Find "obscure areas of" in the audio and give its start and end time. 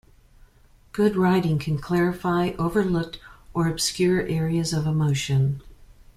3.67-4.87